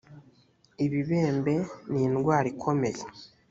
ibibembe 0.85 1.55
nirwara 1.91 2.47
ikomeye. 2.53 3.01